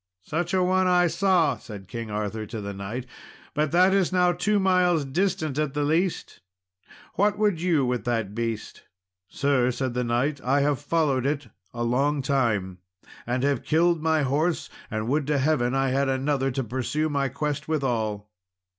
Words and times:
"Such 0.25 0.51
a 0.55 0.63
one 0.63 0.87
I 0.87 1.05
saw," 1.05 1.57
said 1.57 1.87
King 1.87 2.09
Arthur 2.09 2.47
to 2.47 2.59
the 2.59 2.73
knight, 2.73 3.05
"but 3.53 3.71
that 3.71 3.93
is 3.93 4.11
now 4.11 4.31
two 4.31 4.59
miles 4.59 5.05
distant 5.05 5.59
at 5.59 5.75
the 5.75 5.83
least. 5.83 6.39
What 7.17 7.37
would 7.37 7.61
you 7.61 7.85
with 7.85 8.03
that 8.05 8.33
beast?" 8.33 8.81
"Sir," 9.29 9.69
said 9.69 9.93
the 9.93 10.03
knight, 10.03 10.41
"I 10.43 10.61
have 10.61 10.79
followed 10.81 11.27
it 11.27 11.43
for 11.43 11.49
a 11.75 11.83
long 11.83 12.23
time, 12.23 12.79
and 13.27 13.43
have 13.43 13.61
killed 13.63 14.01
my 14.01 14.23
horse, 14.23 14.71
and 14.89 15.07
would 15.07 15.27
to 15.27 15.37
heaven 15.37 15.75
I 15.75 15.89
had 15.89 16.09
another 16.09 16.49
to 16.49 16.63
pursue 16.63 17.07
my 17.07 17.29
quest 17.29 17.67
withal." 17.67 18.27